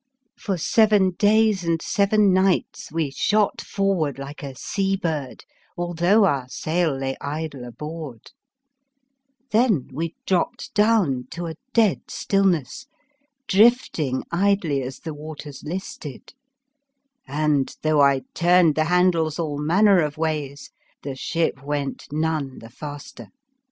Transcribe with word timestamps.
For 0.35 0.57
seven 0.57 1.11
days 1.11 1.63
and 1.63 1.79
seven 1.79 2.33
nights 2.33 2.91
we 2.91 3.11
shot 3.11 3.61
forward 3.61 4.17
like 4.17 4.41
a 4.41 4.55
sea 4.55 4.95
bird, 4.95 5.45
although 5.77 6.25
our 6.25 6.49
sail 6.49 6.97
lay 6.97 7.15
idle 7.21 7.63
aboard; 7.65 8.31
then 9.51 9.89
we 9.93 10.15
dropped 10.25 10.73
down 10.73 11.25
to 11.29 11.45
a 11.45 11.53
dead 11.73 12.01
stillness, 12.09 12.87
drifting 13.47 14.23
idly 14.31 14.81
as 14.81 14.97
the 15.01 15.13
waters 15.13 15.61
listed, 15.63 16.33
and, 17.27 17.75
though 17.83 18.01
I 18.01 18.21
turned 18.33 18.73
the 18.73 18.85
handles 18.85 19.37
all 19.37 19.59
manner 19.59 20.01
of 20.01 20.17
ways 20.17 20.71
the 21.03 21.15
ship 21.15 21.63
went 21.63 22.07
none 22.11 22.57
the 22.57 22.71
faster. 22.71 23.27